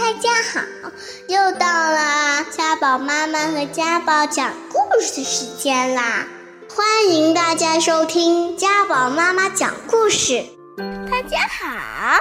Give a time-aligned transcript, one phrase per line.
[0.00, 0.90] 大家好，
[1.28, 6.26] 又到了家宝妈妈和家宝讲故事时间啦！
[6.74, 10.46] 欢迎大家收听家宝妈妈讲故事。
[11.10, 12.16] 大家好，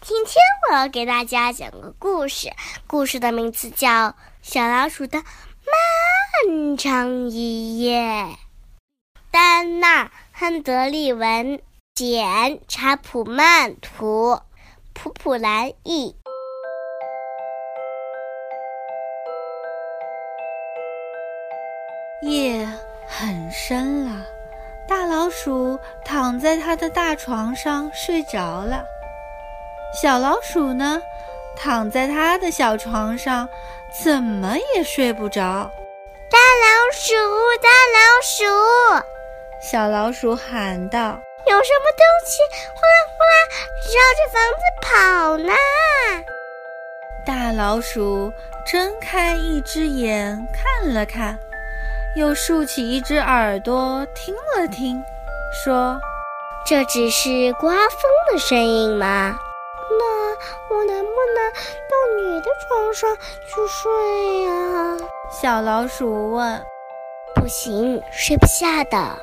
[0.00, 0.34] 今天
[0.68, 2.50] 我要给大家讲个故事，
[2.88, 3.88] 故事的名字叫
[4.42, 8.00] 《小老鼠的漫长一夜》。
[9.30, 11.62] 丹娜·亨德利文
[11.94, 14.40] 简查普曼图，
[14.92, 16.16] 普普兰译。
[22.22, 22.68] 夜
[23.06, 24.26] 很深了，
[24.86, 28.84] 大老鼠躺在它的大床上睡着了。
[30.00, 31.00] 小老鼠呢，
[31.56, 33.48] 躺在它的小床上，
[34.04, 35.70] 怎么也睡不着。
[36.30, 37.14] 大老鼠，
[37.62, 39.04] 大老鼠！
[39.62, 41.18] 小老鼠喊道
[41.48, 42.42] ：“有什么东西
[42.74, 43.34] 呼啦呼啦
[43.86, 45.52] 绕着房子跑呢？”
[47.26, 48.32] 大老鼠
[48.66, 51.38] 睁开一只眼看了看。
[52.16, 55.02] 又竖起一只耳朵听了听，
[55.64, 56.00] 说
[56.66, 58.00] ：“这只是刮风
[58.32, 59.38] 的声音吗？
[59.98, 61.52] 那我能不能
[61.88, 63.16] 到你的床上
[63.46, 64.96] 去睡呀？”
[65.30, 66.60] 小老鼠问。
[67.36, 69.16] “不行，睡不下的。”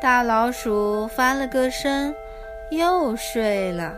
[0.00, 2.14] 大老鼠翻了个身，
[2.70, 3.94] 又睡了。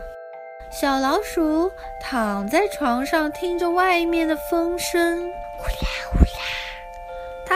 [0.71, 5.19] 小老鼠躺在床上，听着外面的风声，
[5.59, 6.00] 呼啦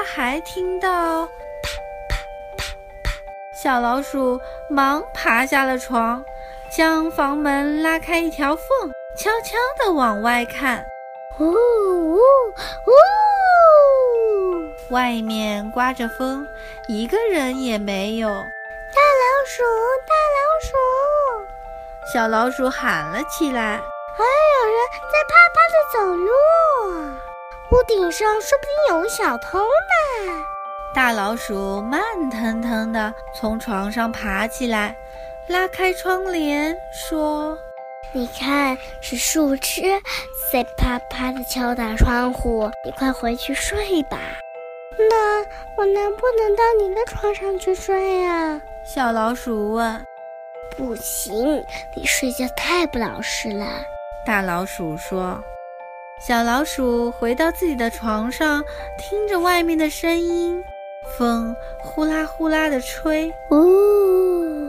[0.05, 1.31] 还听到啪
[2.07, 2.15] 啪
[2.57, 2.63] 啪
[3.03, 3.11] 啪，
[3.53, 4.39] 小老鼠
[4.69, 6.23] 忙爬下了床，
[6.69, 8.65] 将房门拉开一条缝，
[9.17, 10.85] 悄悄地往外看。
[11.39, 12.19] 呜呜呜！
[14.89, 16.47] 外面刮着风，
[16.87, 18.29] 一个人也没有。
[18.29, 19.63] 大老鼠，
[20.07, 20.71] 大老鼠！
[22.13, 23.77] 小老鼠喊了起来
[24.15, 24.27] ：“好像
[24.61, 24.77] 有人
[25.11, 26.31] 在啪啪的走路。”
[27.71, 30.43] 屋顶上说不定有小偷呢。
[30.93, 34.95] 大老鼠慢腾腾地从床上爬起来，
[35.47, 37.57] 拉开窗帘说
[38.13, 39.81] ：“你看，是树枝
[40.51, 42.71] 在啪啪地敲打窗户。
[42.85, 44.17] 你快回去睡吧。”
[44.97, 45.39] 那
[45.75, 48.61] 我能不能到你的床上去睡呀？
[48.85, 50.05] 小老鼠问。
[50.77, 51.65] “不行，
[51.95, 53.65] 你睡觉太不老实了。”
[54.25, 55.43] 大老鼠说。
[56.19, 58.63] 小老鼠回到自己的床上，
[58.97, 60.63] 听着外面的声音，
[61.17, 64.65] 风呼啦呼啦地吹，呜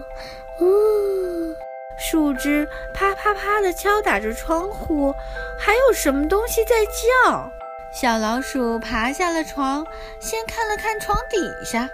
[0.61, 1.55] 呜，
[1.97, 5.15] 树枝啪啪啪地敲打着窗户，
[5.59, 6.75] 还有什么东西在
[7.25, 7.51] 叫？
[7.93, 9.87] 小老鼠爬下了床，
[10.21, 11.89] 先看了看床底下，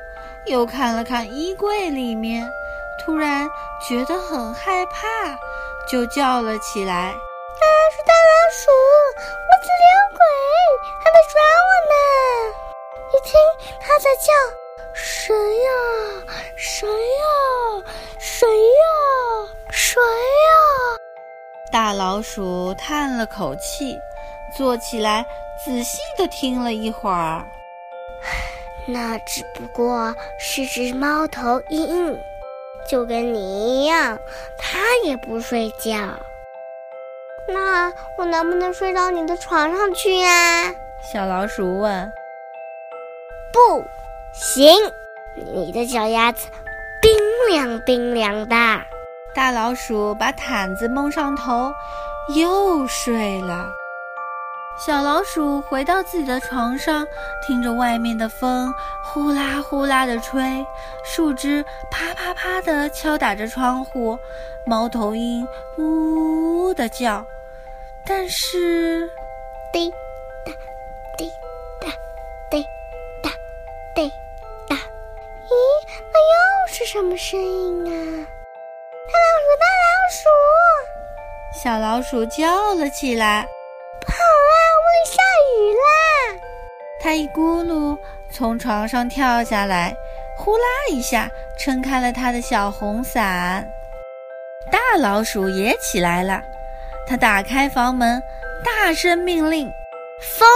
[0.46, 2.50] 又看了看衣柜里面，
[2.98, 3.48] 突然
[3.86, 5.38] 觉得很害怕，
[5.88, 7.14] 就叫了起来。
[7.60, 8.66] 大老鼠，大老鼠，
[9.62, 10.20] 我子有鬼，
[10.98, 11.94] 还没抓我呢！
[13.12, 13.38] 一听，
[13.80, 14.32] 他在叫，
[14.92, 15.70] 谁呀？
[16.56, 17.84] 谁呀？
[18.18, 18.84] 谁呀？
[19.70, 20.98] 谁呀？
[21.70, 23.96] 大老鼠叹了口气，
[24.56, 25.24] 坐起来，
[25.64, 27.46] 仔细的听了一会儿。
[28.84, 32.20] 那只不过是只猫头鹰，
[32.84, 34.18] 就跟你一样，
[34.58, 36.18] 它也不睡觉。
[37.48, 40.74] 那我能不能睡到你的床上去呀？
[41.12, 42.12] 小老鼠问。
[43.52, 43.84] 不
[44.32, 44.74] 行，
[45.52, 46.48] 你的脚丫子
[47.00, 47.12] 冰
[47.50, 48.56] 凉冰凉的。
[49.34, 51.72] 大老鼠把毯子蒙上头，
[52.34, 53.66] 又睡了。
[54.84, 57.06] 小老鼠回到自己的床上，
[57.46, 60.66] 听着外面的风呼啦呼啦地吹，
[61.04, 64.18] 树枝啪啪啪地敲打着窗户，
[64.66, 65.46] 猫头鹰
[65.78, 67.24] 呜呜地叫。
[68.04, 69.08] 但是，
[69.72, 69.88] 滴
[70.44, 70.52] 答
[71.16, 71.30] 滴
[71.80, 71.86] 答
[72.50, 72.66] 滴
[73.22, 73.30] 答
[73.94, 74.10] 滴
[74.68, 74.80] 答，咦，
[76.12, 78.26] 那又是什么声音啊？
[79.06, 81.62] 大老鼠，大老鼠！
[81.62, 83.46] 小老鼠叫了起来：“，
[85.70, 86.40] 啦！”
[87.00, 87.98] 它一咕噜
[88.30, 89.94] 从床上跳下来，
[90.36, 93.68] 呼啦一下撑开了它的小红伞。
[94.70, 96.40] 大老鼠也起来了。
[97.06, 98.22] 他打开房门，
[98.64, 99.68] 大声命令
[100.22, 100.48] ：“风，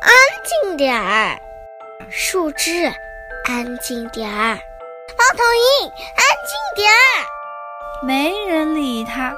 [0.00, 0.12] 安
[0.44, 1.36] 静点儿；
[2.08, 2.84] 树枝，
[3.48, 4.54] 安静点儿；
[5.18, 5.42] 猫头
[5.82, 7.26] 鹰，安静点儿。”
[8.06, 9.34] 没人理他，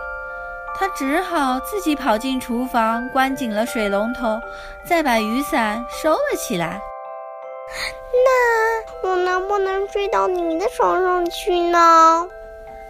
[0.75, 4.41] 他只好自己跑进厨房，关紧了水龙头，
[4.85, 6.81] 再把雨伞收了起来。
[8.13, 12.27] 那我能不能睡到你的床上去呢？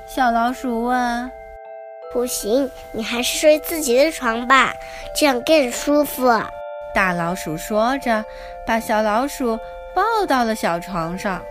[0.07, 1.31] 小老鼠问。
[2.13, 4.75] 不行，你还是睡自己的床吧，
[5.17, 6.29] 这样更舒服。
[6.95, 8.23] 大老鼠说着，
[8.67, 9.59] 把小老鼠
[9.95, 11.43] 抱到了小床上。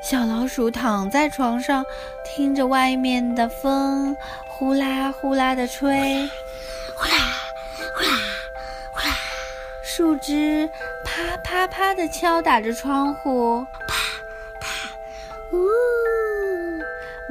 [0.00, 1.84] 小老鼠躺在床上，
[2.24, 4.16] 听着外面的风
[4.60, 6.28] 呼啦呼啦的吹，
[6.94, 7.14] 呼啦
[7.96, 8.10] 呼啦
[8.92, 9.16] 呼啦，
[9.82, 10.68] 树枝
[11.02, 13.94] 啪啪啪的敲打着窗户，啪
[14.60, 14.68] 啪，
[15.52, 15.66] 呜，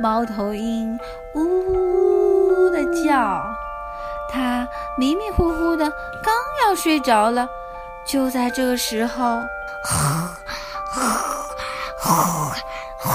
[0.01, 0.99] 猫头鹰
[1.35, 3.45] 呜呜的叫，
[4.31, 4.67] 它
[4.97, 5.87] 迷迷糊糊的
[6.23, 6.33] 刚
[6.65, 7.47] 要睡着了，
[8.07, 9.39] 就在这个时候。
[9.83, 10.99] 呼
[11.99, 12.11] 呼
[12.97, 13.09] 呼！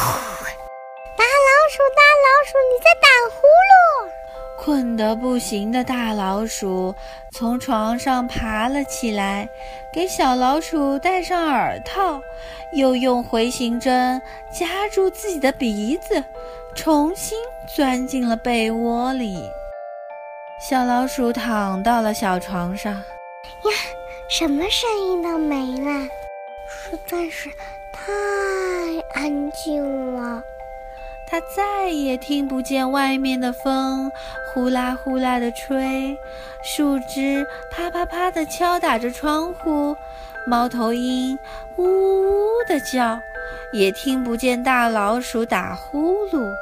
[1.16, 3.43] 大老鼠，大老鼠，你在打呼噜！
[4.64, 6.94] 困得不行的大老鼠
[7.32, 9.46] 从床上爬了起来，
[9.92, 12.18] 给小老鼠戴上耳套，
[12.72, 14.18] 又用回形针
[14.50, 16.24] 夹住自己的鼻子，
[16.74, 17.36] 重新
[17.76, 19.36] 钻进了被窝里。
[20.58, 23.02] 小老鼠躺到了小床上，呀，
[24.30, 26.08] 什么声音都没了，
[26.66, 27.50] 实在是。
[27.96, 28.12] 太
[29.20, 30.03] 安静了，
[31.34, 34.08] 它再也听不见外面的风
[34.52, 36.16] 呼啦呼啦的吹，
[36.62, 39.96] 树枝啪啪啪的敲打着窗户，
[40.46, 41.36] 猫头鹰
[41.76, 43.18] 呜呜的叫，
[43.72, 46.54] 也听不见大老鼠打呼噜。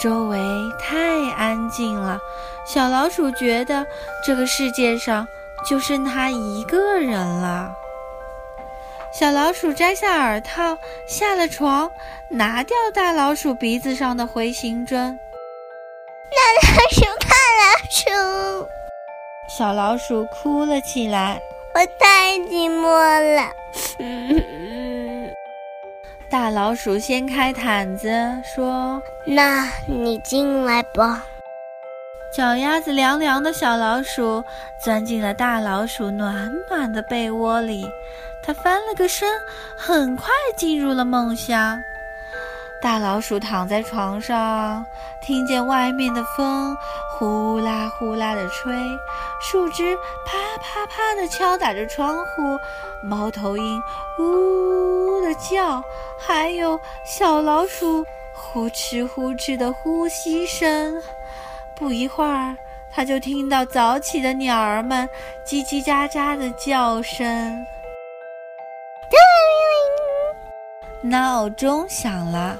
[0.00, 0.40] 周围
[0.80, 2.18] 太安静了，
[2.64, 3.86] 小老鼠觉得
[4.24, 5.28] 这个世界上
[5.68, 7.70] 就剩它一个人了。
[9.12, 11.92] 小老鼠摘下耳套，下了床，
[12.30, 15.18] 拿掉大老鼠鼻子上的回形针。
[16.30, 17.28] 大老鼠，大
[17.60, 18.68] 老鼠，
[19.54, 21.38] 小老鼠哭了起来。
[21.74, 22.88] 我太寂寞
[23.36, 23.52] 了。
[26.30, 28.08] 大老鼠掀开毯子
[28.42, 31.26] 说：“那你进来吧。”
[32.34, 34.42] 脚丫子凉凉的小老鼠
[34.82, 37.86] 钻进了大老鼠暖暖的被窝里。
[38.42, 39.28] 它翻了个身，
[39.76, 41.80] 很快进入了梦乡。
[42.82, 44.84] 大老鼠躺在床上，
[45.22, 46.76] 听见外面的风
[47.12, 48.74] 呼啦呼啦的吹，
[49.40, 49.96] 树枝
[50.26, 52.58] 啪啪啪的敲打着窗户，
[53.00, 53.80] 猫头鹰
[54.18, 55.80] 呜呜的叫，
[56.18, 58.04] 还有小老鼠
[58.34, 61.00] 呼哧呼哧的呼吸声。
[61.76, 62.56] 不一会儿，
[62.90, 65.08] 它就听到早起的鸟儿们
[65.46, 67.64] 叽叽喳喳的叫声。
[71.02, 72.56] 闹钟响了，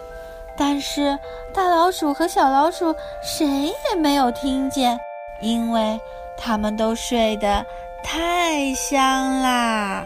[0.57, 1.19] 但是
[1.55, 4.99] 大老鼠和小老鼠谁也没有听见，
[5.41, 6.01] 因为
[6.37, 7.65] 他们都睡得
[8.03, 10.05] 太香啦。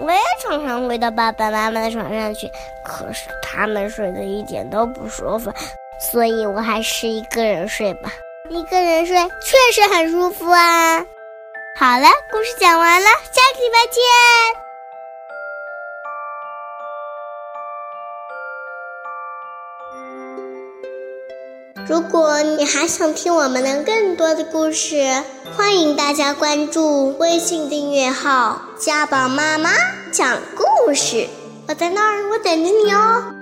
[0.00, 2.48] 我也常常回到爸爸妈妈的床上去，
[2.84, 5.52] 可是他们睡得一点都不舒服，
[5.98, 8.12] 所以我还是一个人睡吧。
[8.48, 11.04] 一个人睡确实很舒服啊。
[11.80, 14.02] 好了，故事讲完了，下个礼拜见。
[21.86, 25.22] 如果你还想听我们的更多的故事，
[25.56, 29.70] 欢迎大家关注微信订阅号“家宝妈妈
[30.10, 31.28] 讲故事”。
[31.68, 33.37] 我在那儿，我等着你哦。